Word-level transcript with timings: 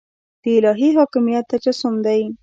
د 0.41 0.43
الهي 0.57 0.89
حاکمیت 0.97 1.45
تجسم 1.51 1.93
دی. 2.05 2.21